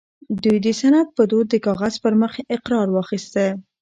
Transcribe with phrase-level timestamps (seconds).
[0.43, 3.45] دوی د سند په دود د کاغذ پر مخ اقرار واخيسته